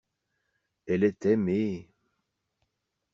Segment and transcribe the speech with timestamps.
[0.87, 1.87] Elle est aimée.